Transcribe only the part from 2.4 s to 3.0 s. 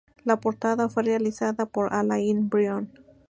Brion.